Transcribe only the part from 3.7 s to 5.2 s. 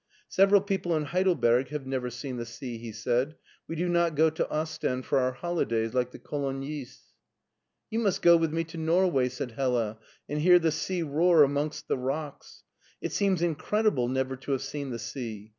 do not go to Ostend for